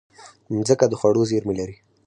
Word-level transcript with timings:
مځکه 0.55 0.85
د 0.89 0.93
خوړو 0.99 1.21
زېرمې 1.29 1.53
لري. 1.59 1.75